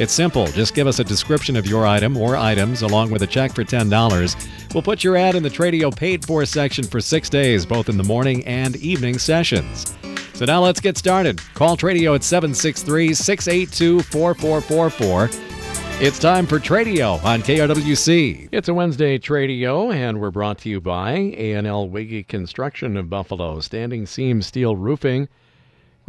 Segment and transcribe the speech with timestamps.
[0.00, 0.46] It's simple.
[0.46, 3.64] Just give us a description of your item or items along with a check for
[3.64, 4.72] $10.
[4.72, 7.98] We'll put your ad in the Tradio paid for section for six days, both in
[7.98, 9.94] the morning and evening sessions.
[10.32, 11.38] So now let's get started.
[11.52, 15.28] Call Tradio at 763 682 4444.
[16.00, 18.48] It's time for Tradio on KRWC.
[18.52, 23.60] It's a Wednesday Tradio, and we're brought to you by A&L Wiggy Construction of Buffalo,
[23.60, 25.28] standing seam steel roofing.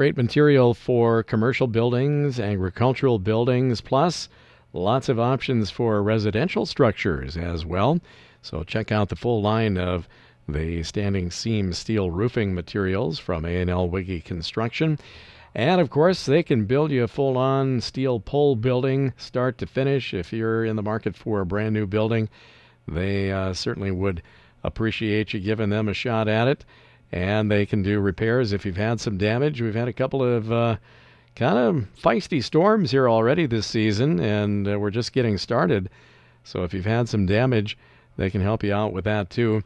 [0.02, 4.30] Great material for commercial buildings, agricultural buildings, plus
[4.74, 8.00] lots of options for residential structures as well.
[8.42, 10.10] So check out the full line of
[10.50, 14.98] the standing seam steel roofing materials from A&L Wiggy Construction.
[15.54, 19.68] And of course, they can build you a full on steel pole building, start to
[19.68, 20.16] finish.
[20.16, 22.28] If you're in the market for a brand new building,
[22.88, 24.24] they uh, certainly would
[24.64, 26.66] appreciate you giving them a shot at it.
[27.12, 29.62] And they can do repairs if you've had some damage.
[29.62, 30.78] We've had a couple of uh,
[31.36, 35.90] kind of feisty storms here already this season, and uh, we're just getting started.
[36.44, 37.78] So if you've had some damage,
[38.18, 39.64] they can help you out with that too.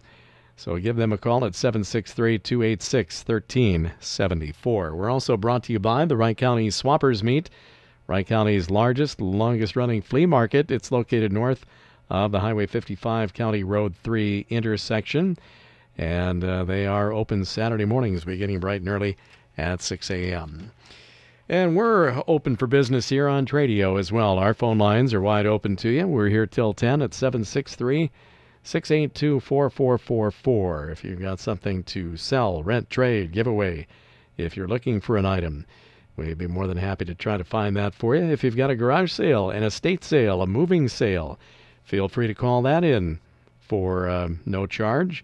[0.58, 4.96] So give them a call at 763 286 1374.
[4.96, 7.50] We're also brought to you by the Wright County Swappers Meet,
[8.08, 10.72] Wright County's largest, longest running flea market.
[10.72, 11.66] It's located north
[12.10, 15.38] of the Highway 55 County Road 3 intersection.
[15.98, 19.18] And uh, they are open Saturday mornings beginning bright and early
[19.58, 20.72] at 6 a.m.
[21.48, 24.38] And we're open for business here on Tradio as well.
[24.40, 26.08] Our phone lines are wide open to you.
[26.08, 28.10] We're here till 10 at 763-
[28.66, 33.86] 682 4444 if you've got something to sell, rent, trade, give away.
[34.38, 35.68] If you're looking for an item,
[36.18, 38.24] we'd be more than happy to try to find that for you.
[38.24, 41.38] If you've got a garage sale, an estate sale, a moving sale,
[41.84, 43.20] feel free to call that in
[43.60, 45.24] for uh, no charge.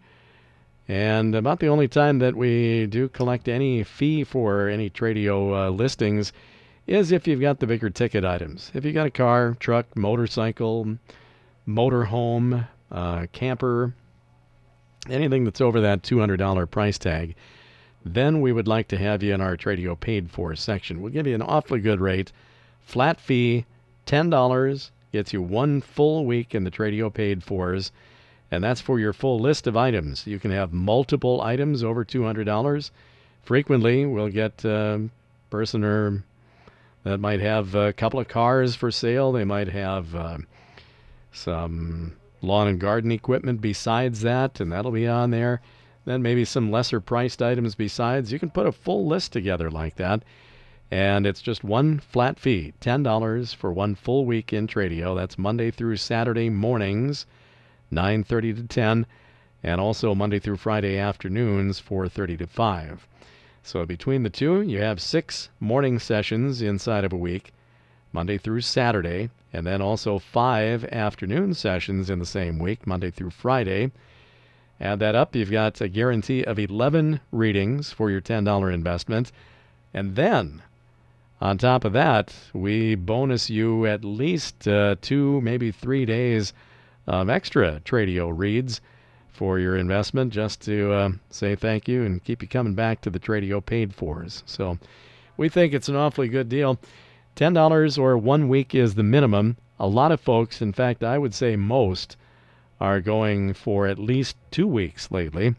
[0.91, 5.69] And about the only time that we do collect any fee for any Tradio uh,
[5.69, 6.33] listings
[6.85, 8.73] is if you've got the bigger ticket items.
[8.73, 10.97] If you've got a car, truck, motorcycle,
[11.65, 13.93] motorhome, uh, camper,
[15.09, 17.35] anything that's over that $200 price tag,
[18.03, 20.99] then we would like to have you in our Tradio paid for section.
[20.99, 22.33] We'll give you an awfully good rate,
[22.81, 23.65] flat fee,
[24.07, 27.93] $10 gets you one full week in the Tradio paid fors,
[28.51, 30.27] and that's for your full list of items.
[30.27, 32.91] You can have multiple items over $200.
[33.43, 35.09] Frequently, we'll get a
[35.49, 36.23] person or
[37.03, 39.31] that might have a couple of cars for sale.
[39.31, 40.37] They might have uh,
[41.31, 45.61] some lawn and garden equipment besides that, and that'll be on there.
[46.05, 48.31] Then maybe some lesser priced items besides.
[48.31, 50.23] You can put a full list together like that.
[50.91, 55.15] And it's just one flat fee $10 for one full week in Tradio.
[55.15, 57.25] That's Monday through Saturday mornings,
[57.91, 59.05] 9.30 to 10,
[59.63, 63.07] and also Monday through Friday afternoons, 4.30 to 5.
[63.63, 67.53] So between the two, you have six morning sessions inside of a week,
[68.11, 73.29] Monday through Saturday, and then also five afternoon sessions in the same week, Monday through
[73.29, 73.91] Friday.
[74.79, 79.31] Add that up, you've got a guarantee of 11 readings for your $10 investment.
[79.93, 80.63] And then,
[81.39, 86.53] on top of that, we bonus you at least uh, two, maybe three days
[87.07, 88.81] of extra Tradio reads
[89.31, 93.09] for your investment just to uh, say thank you and keep you coming back to
[93.09, 94.43] the Tradio paid fors.
[94.45, 94.77] So
[95.37, 96.79] we think it's an awfully good deal.
[97.35, 99.57] $10 or one week is the minimum.
[99.79, 102.17] A lot of folks, in fact, I would say most,
[102.79, 105.55] are going for at least two weeks lately.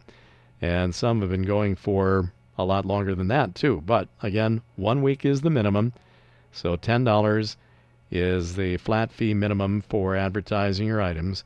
[0.61, 3.83] And some have been going for a lot longer than that, too.
[3.85, 5.93] But again, one week is the minimum.
[6.53, 7.57] So $10
[8.13, 11.45] is the flat fee minimum for advertising your items.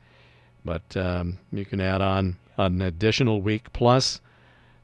[0.65, 4.21] But um, you can add on an additional week plus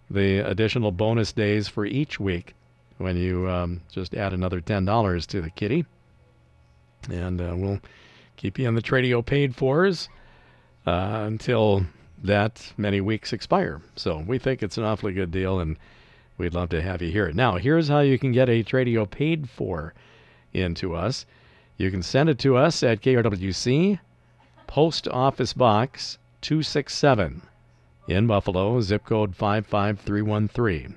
[0.08, 2.54] the additional bonus days for each week
[2.98, 5.84] when you um, just add another $10 to the kitty.
[7.10, 7.80] And uh, we'll
[8.36, 10.08] keep you on the Tradio paid fors
[10.86, 11.84] uh, until
[12.22, 13.82] that many weeks expire.
[13.96, 15.76] So we think it's an awfully good deal, and
[16.38, 17.32] we'd love to have you here.
[17.32, 19.94] Now, here's how you can get a Tradio paid for
[20.52, 21.26] into us.
[21.82, 23.98] You can send it to us at KRWC,
[24.68, 27.42] Post Office Box 267
[28.06, 30.96] in Buffalo, zip code 55313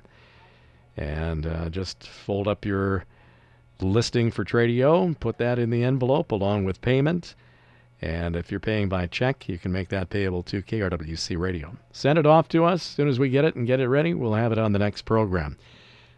[0.96, 3.04] and uh, just fold up your
[3.80, 7.34] listing for Tradio, put that in the envelope along with payment,
[8.00, 11.76] And if you're paying by check, you can make that payable to KRWC Radio.
[11.90, 12.82] Send it off to us.
[12.82, 14.78] As soon as we get it and get it ready, we'll have it on the
[14.78, 15.58] next program.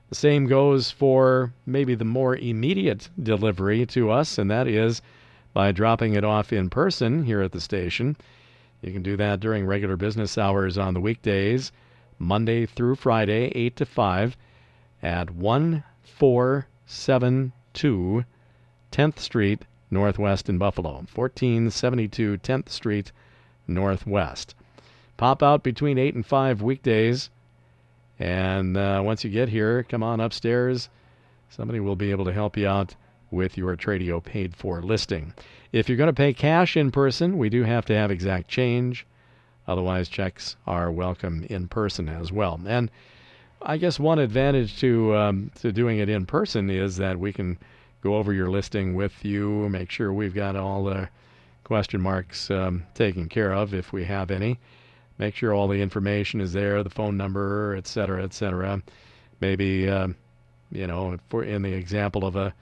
[0.09, 5.03] The same goes for maybe the more immediate delivery to us, and that is
[5.53, 8.17] by dropping it off in person here at the station.
[8.81, 11.73] You can do that during regular business hours on the weekdays,
[12.19, 14.35] Monday through Friday, 8 to 5,
[15.03, 18.25] at 1472
[18.91, 21.05] 10th Street, Northwest in Buffalo.
[21.15, 23.13] 1472 10th Street,
[23.67, 24.55] Northwest.
[25.19, 27.29] Pop out between 8 and 5 weekdays.
[28.19, 30.89] And uh, once you get here, come on upstairs.
[31.51, 32.95] Somebody will be able to help you out
[33.31, 35.35] with your Tradio paid for listing.
[35.73, 39.07] If you're going to pay cash in person, we do have to have exact change.
[39.67, 42.61] Otherwise, checks are welcome in person as well.
[42.67, 42.91] And
[43.61, 47.59] I guess one advantage to um, to doing it in person is that we can
[48.03, 51.09] go over your listing with you, make sure we've got all the
[51.65, 54.59] question marks um, taken care of if we have any.
[55.19, 58.81] Make sure all the information is there, the phone number, et cetera, et cetera.
[59.41, 60.09] Maybe, uh,
[60.71, 62.55] you know, for in the example of a,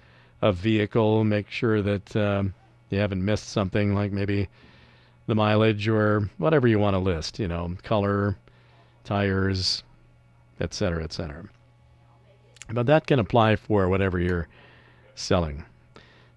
[0.42, 2.54] a vehicle, make sure that um,
[2.90, 4.48] you haven't missed something like maybe
[5.26, 8.38] the mileage or whatever you want to list, you know, color,
[9.04, 9.82] tires,
[10.60, 11.44] et cetera, et cetera.
[12.70, 14.48] But that can apply for whatever you're
[15.14, 15.64] selling.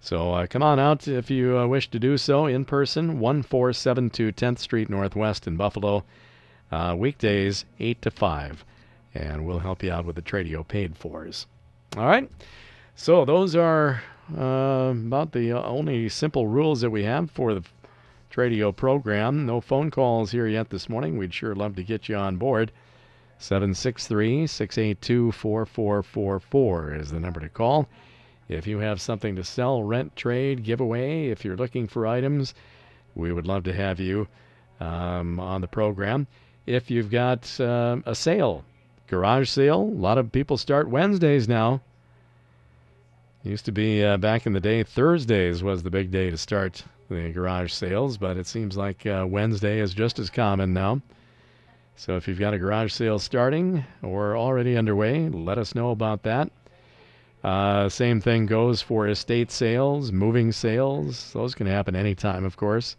[0.02, 4.32] So uh, come on out if you uh, wish to do so in person, 1472
[4.32, 6.04] 10th Street Northwest in Buffalo,
[6.72, 8.64] uh, weekdays 8 to 5.
[9.14, 11.46] And we'll help you out with the Tradio paid fors.
[11.96, 12.30] All right.
[12.94, 14.02] So those are
[14.36, 17.62] uh, about the uh, only simple rules that we have for the
[18.32, 19.44] Tradio program.
[19.44, 21.18] No phone calls here yet this morning.
[21.18, 22.72] We'd sure love to get you on board.
[23.38, 27.88] 763 682 4444 is the number to call.
[28.50, 32.52] If you have something to sell, rent, trade, give away, if you're looking for items,
[33.14, 34.26] we would love to have you
[34.80, 36.26] um, on the program.
[36.66, 38.64] If you've got uh, a sale,
[39.06, 41.80] garage sale, a lot of people start Wednesdays now.
[43.44, 46.82] Used to be uh, back in the day, Thursdays was the big day to start
[47.08, 51.00] the garage sales, but it seems like uh, Wednesday is just as common now.
[51.94, 56.24] So if you've got a garage sale starting or already underway, let us know about
[56.24, 56.50] that.
[57.42, 61.32] Uh, same thing goes for estate sales, moving sales.
[61.32, 62.96] Those can happen anytime, of course.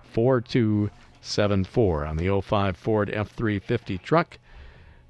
[0.02, 4.38] 4274 on the 05 Ford F 350 truck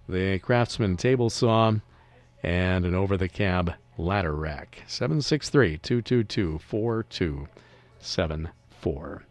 [0.09, 1.73] the Craftsman table saw,
[2.43, 4.83] and an over the cab ladder rack.
[4.87, 9.23] 763 222 4274.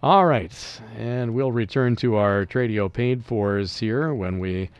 [0.00, 4.70] All right, and we'll return to our Tradio paid fors here when we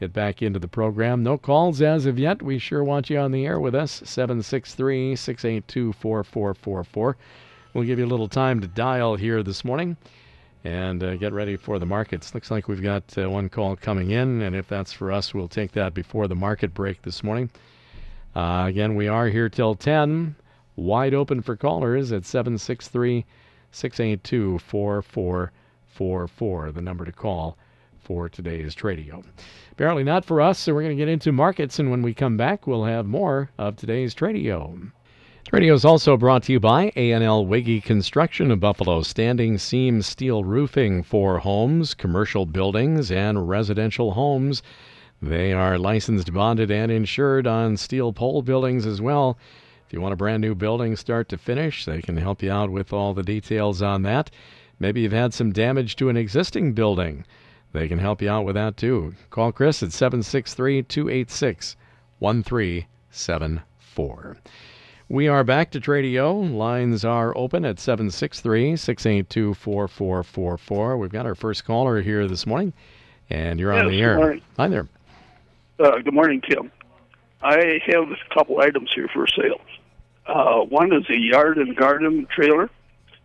[0.00, 1.22] get back into the program.
[1.22, 2.42] No calls as of yet.
[2.42, 4.00] We sure want you on the air with us.
[4.04, 7.16] 763 682 4444.
[7.74, 9.96] We'll give you a little time to dial here this morning
[10.64, 12.34] and uh, get ready for the markets.
[12.34, 15.48] Looks like we've got uh, one call coming in, and if that's for us, we'll
[15.48, 17.50] take that before the market break this morning.
[18.34, 20.36] Uh, again, we are here till 10,
[20.76, 23.24] wide open for callers at 763
[23.72, 26.72] 682 4444.
[26.72, 27.56] the number to call
[28.00, 29.24] for today's Tradio.
[29.72, 32.36] Apparently not for us, so we're going to get into markets, and when we come
[32.36, 34.90] back, we'll have more of today's Tradio.
[35.44, 40.44] Tradio is also brought to you by A&L Wiggy Construction of Buffalo, standing seam steel
[40.44, 44.62] roofing for homes, commercial buildings, and residential homes.
[45.20, 49.36] They are licensed, bonded, and insured on steel pole buildings as well.
[49.86, 52.70] If you want a brand new building start to finish, they can help you out
[52.70, 54.30] with all the details on that.
[54.78, 57.26] Maybe you've had some damage to an existing building.
[57.72, 59.14] They can help you out with that too.
[59.28, 61.76] Call Chris at 763 286
[62.20, 64.36] 1374.
[65.12, 66.56] We are back to Tradio.
[66.56, 70.96] Lines are open at 763 682 4444.
[70.96, 72.72] We've got our first caller here this morning,
[73.28, 74.16] and you're on Yes, the good air.
[74.16, 74.42] morning.
[74.56, 74.88] Hi there.
[75.78, 76.72] Uh, good morning, Tim.
[77.42, 79.60] I have a couple items here for sale.
[80.26, 82.70] Uh, one is a yard and garden trailer.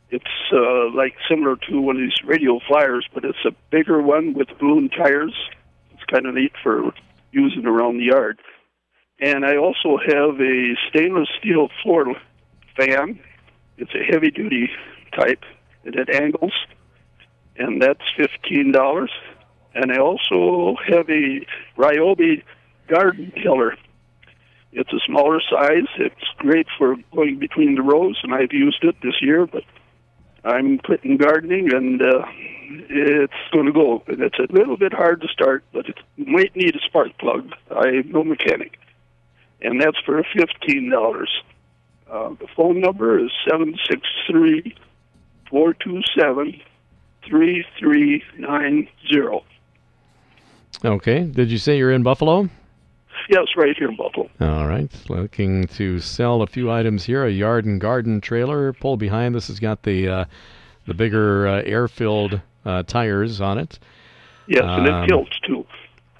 [0.09, 4.33] It's uh, like similar to one of these radio flyers, but it's a bigger one
[4.33, 5.33] with balloon tires.
[5.93, 6.91] It's kind of neat for
[7.31, 8.41] using around the yard.
[9.19, 12.15] And I also have a stainless steel floor
[12.75, 13.19] fan.
[13.77, 14.69] It's a heavy duty
[15.15, 15.43] type,
[15.83, 16.53] it angles,
[17.57, 19.11] and that's fifteen dollars.
[19.73, 21.45] And I also have a
[21.77, 22.43] Ryobi
[22.87, 23.75] garden tiller.
[24.71, 25.87] It's a smaller size.
[25.97, 29.45] It's great for going between the rows, and I've used it this year.
[29.45, 29.63] But
[30.43, 32.25] I'm quitting gardening, and uh,
[32.89, 34.03] it's going to go.
[34.07, 37.51] And it's a little bit hard to start, but it might need a spark plug.
[37.71, 38.79] I'm no mechanic,
[39.61, 41.29] and that's for fifteen dollars.
[42.09, 44.75] Uh, the phone number is seven six three
[45.49, 46.59] four two seven
[47.25, 49.43] three three nine zero.
[50.85, 51.23] Okay.
[51.23, 52.49] Did you say you're in Buffalo?
[53.29, 54.29] Yes, right here in Buffalo.
[54.39, 54.91] All right.
[55.09, 57.25] Looking to sell a few items here.
[57.25, 58.71] A yard and garden trailer.
[58.73, 60.25] Pull behind this has got the uh,
[60.85, 63.79] the bigger uh, air-filled uh, tires on it.
[64.47, 65.65] Yes, and Um, it tilts too.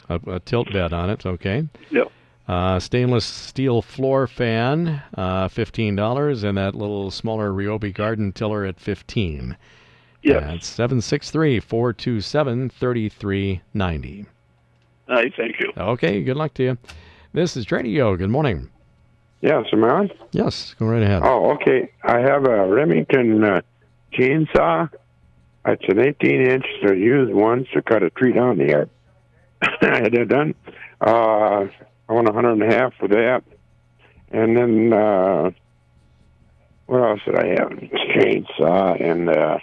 [0.10, 1.25] A, a tilt bed on it.
[1.25, 1.67] Okay.
[1.91, 2.06] Yeah.
[2.48, 8.63] Uh, stainless steel floor fan, uh, fifteen dollars, and that little smaller Ryobi garden tiller
[8.63, 9.58] at fifteen.
[10.24, 10.44] Yes.
[10.44, 14.25] That's seven six three four two seven thirty three ninety.
[15.10, 15.72] I thank you.
[15.77, 16.24] Okay.
[16.24, 16.77] Good luck to you.
[17.34, 18.18] This is Tradio.
[18.18, 18.70] Good morning.
[19.42, 20.12] Yes, am I on?
[20.32, 20.74] Yes.
[20.80, 21.22] Go right ahead.
[21.24, 21.92] Oh, okay.
[22.04, 23.62] I have a Remington uh,
[24.13, 24.89] chainsaw.
[25.66, 28.89] It's an 18 inch to use once to cut a tree down the yard.
[29.62, 30.56] I had it done.
[31.00, 31.68] Uh,
[32.09, 33.43] I want a hundred and a half for that.
[34.31, 35.51] And then, uh,
[36.85, 37.69] what else did I have?
[37.71, 39.57] Chainsaw and, uh,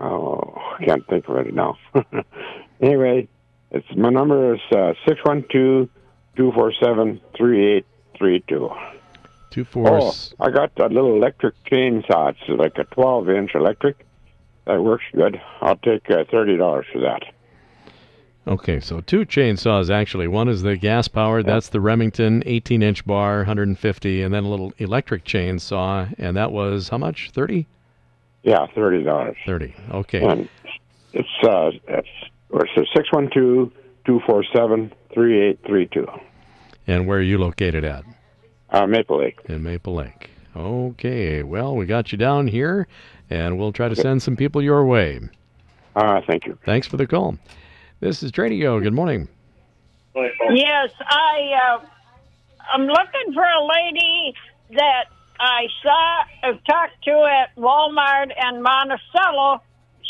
[0.00, 1.78] oh, I can't think of it now.
[2.80, 3.28] anyway,
[3.70, 5.88] it's my number is uh, 612
[6.36, 8.70] 247 3832.
[9.50, 9.88] Two four.
[9.88, 12.30] Oh, I got a little electric chainsaw.
[12.30, 14.04] It's like a 12 inch electric.
[14.66, 15.40] That works good.
[15.60, 17.22] I'll take uh, $30 for that.
[18.48, 20.28] Okay, so two chainsaws actually.
[20.28, 24.48] One is the gas powered, that's the Remington 18 inch bar, 150, and then a
[24.48, 27.30] little electric chainsaw, and that was how much?
[27.32, 27.66] 30?
[28.44, 29.34] Yeah, $30.
[29.44, 29.74] 30.
[29.90, 30.24] Okay.
[30.24, 30.48] And
[31.12, 32.08] it's, uh, it's,
[32.50, 33.72] or it's 612
[34.04, 36.06] 247 3832.
[36.86, 38.04] And where are you located at?
[38.70, 39.40] Uh, Maple Lake.
[39.46, 40.30] In Maple Lake.
[40.54, 42.86] Okay, well, we got you down here,
[43.28, 45.20] and we'll try to send some people your way.
[45.96, 46.56] Uh, thank you.
[46.64, 47.38] Thanks for the call.
[47.98, 48.82] This is Tradio.
[48.82, 49.26] Good morning.
[50.14, 51.86] Yes, I uh,
[52.74, 54.34] I'm looking for a lady
[54.72, 55.04] that
[55.40, 59.62] I saw uh, talked to at Walmart and Monticello.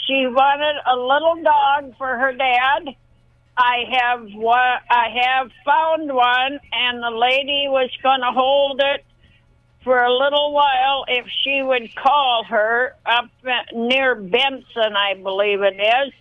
[0.07, 2.97] She wanted a little dog for her dad.
[3.57, 4.59] I have one.
[4.90, 9.05] I have found one, and the lady was going to hold it
[9.85, 13.31] for a little while if she would call her up
[13.73, 16.12] near Benson, I believe it is.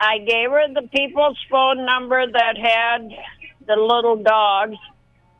[0.00, 3.08] I gave her the people's phone number that had
[3.66, 4.76] the little dogs,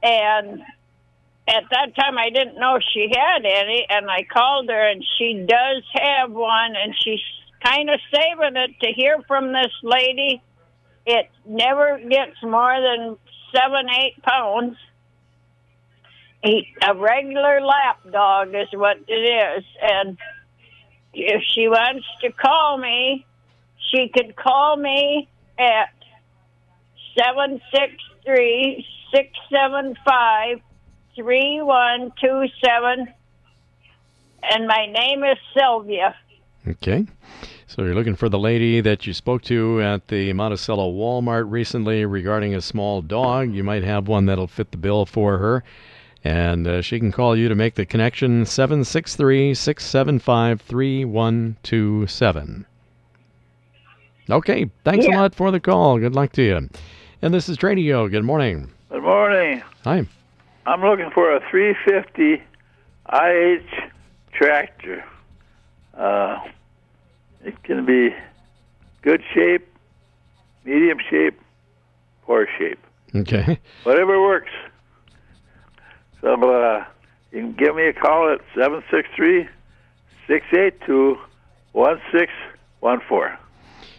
[0.02, 0.62] and
[1.46, 5.44] at that time I didn't know she had any, and I called her, and she
[5.46, 7.20] does have one, and she's
[7.62, 10.42] kind of saving it to hear from this lady.
[11.06, 13.16] It never gets more than
[13.54, 14.76] seven, eight pounds.
[16.46, 20.18] A regular lap dog is what it is, and
[21.14, 23.25] if she wants to call me,
[23.94, 25.94] she could call me at
[27.16, 27.92] seven six
[28.24, 28.84] three
[29.14, 30.60] six seven five
[31.14, 33.06] three one two seven,
[34.42, 36.14] and my name is Sylvia.
[36.66, 37.06] Okay.
[37.66, 42.04] So you're looking for the lady that you spoke to at the Monticello Walmart recently
[42.04, 43.52] regarding a small dog.
[43.52, 45.64] You might have one that'll fit the bill for her.
[46.22, 52.66] And uh, she can call you to make the connection 763 675 3127.
[54.31, 55.16] Okay, thanks Yeah.
[55.16, 55.99] a lot for the call.
[55.99, 56.69] Good luck to you.
[57.23, 58.11] And this is Tradio.
[58.11, 58.71] Good morning.
[58.90, 59.62] Good morning.
[59.85, 60.07] Hi.
[60.66, 62.43] I'm looking for a 350
[63.12, 63.90] IH
[64.33, 65.04] tractor.
[65.97, 66.38] Uh,
[67.45, 68.14] it can be
[69.02, 69.66] good shape,
[70.64, 71.38] medium shape,
[72.23, 72.78] poor shape,
[73.14, 73.59] Okay.
[73.85, 74.50] whatever works.
[76.23, 76.85] So uh,
[77.31, 79.47] you can give me a call at 763
[80.26, 81.19] 682
[81.73, 83.38] 1614.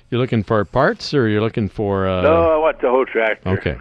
[0.09, 2.07] You're looking for parts or you're looking for.
[2.07, 3.49] Uh, No, I want the whole tractor.
[3.49, 3.77] Okay.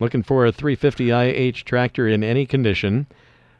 [0.00, 3.06] Looking for a 350 IH tractor in any condition.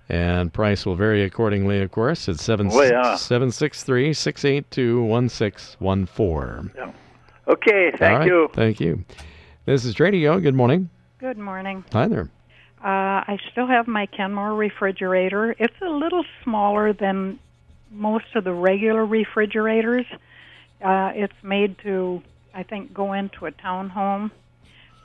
[0.08, 2.28] And price will vary accordingly, of course.
[2.28, 3.16] It's 7, Oh, yeah.
[3.16, 6.92] 763 682 1614.
[7.48, 8.50] Okay, thank All right, you.
[8.52, 9.04] Thank you.
[9.64, 10.42] This is Tradio.
[10.42, 10.90] Good morning.
[11.18, 11.84] Good morning.
[11.92, 12.28] Hi there.
[12.82, 15.54] Uh, I still have my Kenmore refrigerator.
[15.58, 17.38] It's a little smaller than
[17.90, 20.04] most of the regular refrigerators.
[20.82, 22.22] Uh, it's made to,
[22.54, 24.30] I think, go into a townhome.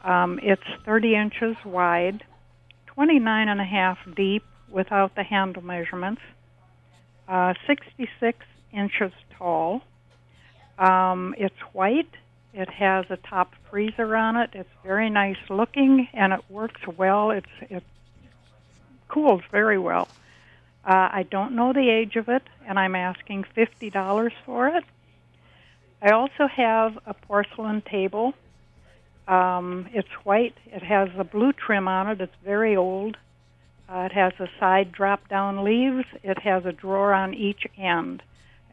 [0.04, 2.24] Um, it's 30 inches wide,
[2.88, 6.22] 29 and a half deep without the handle measurements,
[7.28, 8.38] uh, 66
[8.72, 9.82] inches tall.
[10.78, 12.10] Um, it's white.
[12.54, 14.52] It has a top freezer on it.
[14.54, 17.32] It's very nice looking and it works well.
[17.32, 17.84] It's it
[19.08, 20.08] cools very well.
[20.86, 24.84] Uh, I don't know the age of it, and I'm asking fifty dollars for it.
[26.02, 28.34] I also have a porcelain table.
[29.28, 30.56] Um, it's white.
[30.68, 32.22] It has a blue trim on it.
[32.22, 33.18] It's very old.
[33.92, 36.06] Uh, it has a side drop down leaves.
[36.24, 38.24] It has a drawer on each end.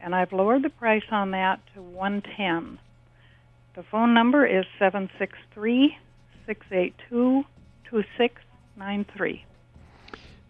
[0.01, 2.79] And I've lowered the price on that to 110.
[3.75, 5.97] The phone number is 763
[6.45, 7.43] 682
[7.89, 9.45] 2693.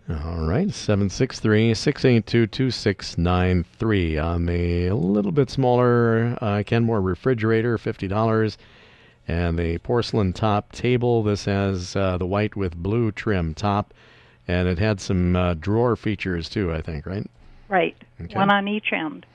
[0.09, 0.73] All right.
[0.73, 8.57] 763 682 2693 on the a little bit smaller uh, Kenmore refrigerator, $50.
[9.27, 11.22] And the porcelain top table.
[11.24, 13.93] This has uh, the white with blue trim top.
[14.48, 17.29] And it had some uh, drawer features too, I think, right?
[17.67, 18.33] Right, Okay.
[18.35, 19.25] one on each end.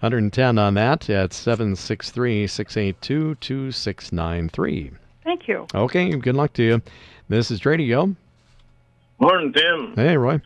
[0.00, 4.90] 110 on that at 763 682 2693.
[5.22, 5.66] Thank you.
[5.74, 6.82] Okay, good luck to you.
[7.28, 8.16] This is Tradio.
[9.18, 9.94] Morning, Tim.
[9.94, 10.40] Hey, Roy.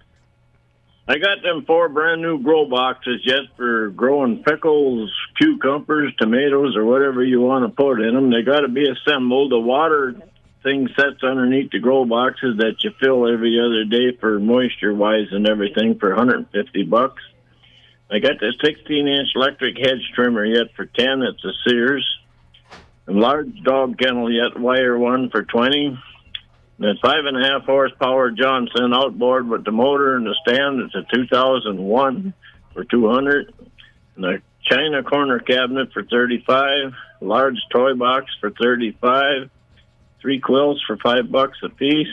[1.10, 6.84] I got them four brand new grow boxes just for growing pickles, cucumbers, tomatoes, or
[6.84, 8.30] whatever you want to put in them.
[8.30, 9.50] They got to be assembled.
[9.50, 10.14] The water
[10.62, 15.28] thing sets underneath the grow boxes that you fill every other day for moisture wise
[15.30, 17.22] and everything for 150 bucks.
[18.10, 21.22] I got the 16 inch electric hedge trimmer yet for 10.
[21.22, 22.06] It's a Sears.
[23.06, 25.98] A large dog kennel yet wire one for 20.
[26.78, 30.80] The five and a half horsepower Johnson outboard with the motor and the stand.
[30.80, 32.34] It's a 2001
[32.72, 33.52] for 200.
[34.14, 36.92] And the China corner cabinet for 35.
[37.20, 39.50] Large toy box for 35.
[40.20, 42.06] Three quilts for five bucks a piece.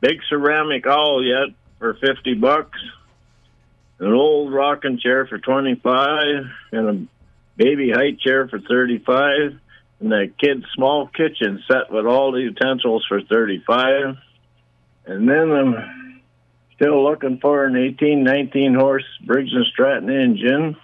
[0.00, 2.78] Big ceramic owl yet for 50 bucks.
[4.00, 7.06] An old rocking chair for 25 and a
[7.56, 9.58] baby height chair for 35
[10.02, 14.16] and the kid's small kitchen set with all the utensils for 35
[15.06, 16.02] and then i'm
[16.82, 20.76] still looking for an 18 19 horse briggs and stratton engine.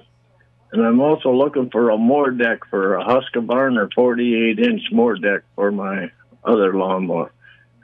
[0.71, 5.43] And i'm also looking for a mower deck for a husqvarna 48 inch mower deck
[5.57, 6.13] for my
[6.45, 7.33] other lawnmower.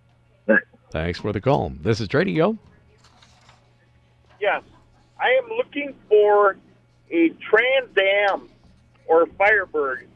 [0.46, 0.64] Thanks.
[0.92, 1.74] Thanks for the call.
[1.82, 2.58] This is Tradio.
[4.40, 4.62] Yes,
[5.20, 6.58] I am looking for
[7.10, 8.50] a Trans Am
[9.08, 10.08] or Firebird.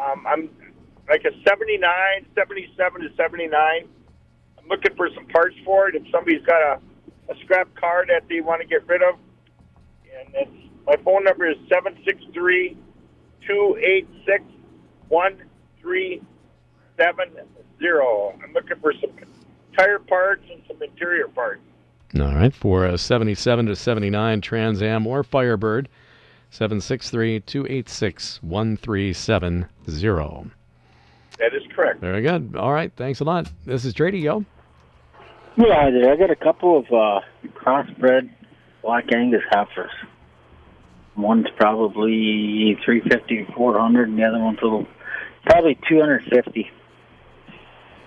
[0.00, 0.48] Um, I'm
[1.08, 1.82] like a 79,
[2.34, 3.52] 77 to 79.
[4.58, 5.96] I'm looking for some parts for it.
[5.96, 6.80] If somebody's got a,
[7.30, 9.16] a scrap car that they want to get rid of,
[10.18, 10.50] and it's,
[10.86, 12.76] my phone number is 763
[13.46, 14.44] 286
[15.08, 16.22] 1370.
[18.42, 19.10] I'm looking for some
[19.76, 21.60] tire parts and some interior parts.
[22.14, 25.90] All right, for a 77 to 79 Trans Am or Firebird,
[26.50, 30.50] 763 286 1370.
[31.38, 32.00] That is correct.
[32.00, 32.56] Very good.
[32.56, 32.92] All right.
[32.96, 33.50] Thanks a lot.
[33.64, 34.44] This is Tradio.
[35.56, 36.12] Yeah, hi there.
[36.12, 38.30] I got a couple of uh, crossbred
[38.82, 39.90] black Angus heifers.
[41.16, 44.86] One's probably 350 400, and the other one's a little,
[45.44, 46.70] probably 250.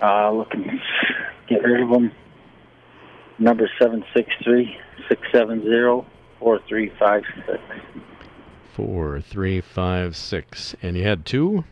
[0.02, 0.80] Uh, looking to
[1.48, 2.12] get rid of them.
[3.42, 4.78] Number 763
[5.10, 6.06] 670
[6.38, 7.60] 4356.
[8.76, 10.76] Four, three, five, six.
[10.84, 11.64] And you had two?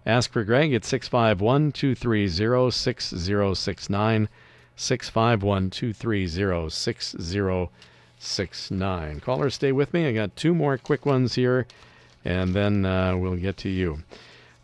[0.06, 4.30] Ask for Greg at 651 230 6069.
[4.78, 7.60] 651 230
[8.18, 9.20] 6069.
[9.20, 10.08] Callers, stay with me.
[10.08, 11.68] I got two more quick ones here,
[12.24, 14.04] and then uh, we'll get to you.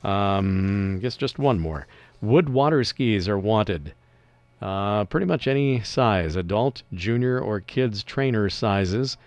[0.04, 1.88] Um, guess just one more.
[2.22, 3.94] Wood water skis are wanted.
[4.62, 9.18] Uh, pretty much any size, adult, junior, or kids trainer sizes.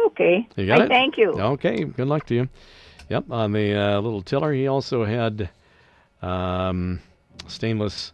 [0.05, 0.47] Okay.
[0.55, 0.89] You got I it?
[0.89, 1.31] thank you.
[1.31, 1.85] Okay.
[1.85, 2.47] Good luck to you.
[3.09, 3.31] Yep.
[3.31, 5.49] On the uh, little tiller, he also had
[6.21, 6.99] um,
[7.47, 8.13] stainless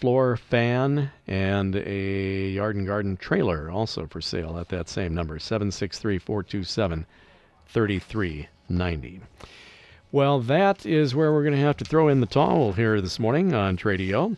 [0.00, 5.38] floor fan and a yard and garden trailer also for sale at that same number
[5.38, 7.06] 763 427
[7.66, 9.20] 3390.
[10.12, 13.18] Well, that is where we're going to have to throw in the towel here this
[13.18, 14.36] morning on Tradio.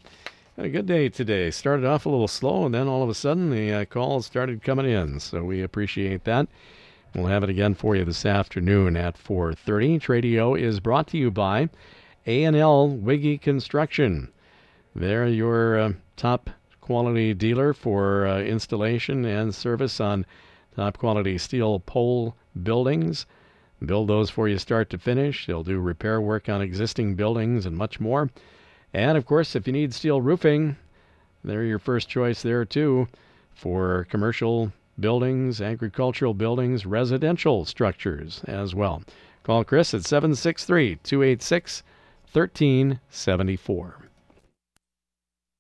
[0.57, 1.51] Had a good day today.
[1.51, 4.63] Started off a little slow, and then all of a sudden the uh, calls started
[4.63, 5.19] coming in.
[5.19, 6.47] So we appreciate that.
[7.17, 10.01] We'll have it again for you this afternoon at 4:30.
[10.01, 11.69] Tradio is brought to you by
[12.27, 14.31] A&L Wiggy Construction.
[15.01, 20.27] They're your uh, top quality dealer for uh, installation and service on
[20.75, 22.35] top quality steel pole
[22.65, 23.25] buildings.
[23.87, 25.47] Build those for you start to finish.
[25.47, 28.29] They'll do repair work on existing buildings and much more.
[28.93, 30.75] And of course, if you need steel roofing,
[31.45, 33.07] they're your first choice there too
[33.55, 39.05] for commercial buildings, agricultural buildings, residential structures as well.
[39.45, 41.85] Call Chris at 763 286
[42.33, 44.08] 1374.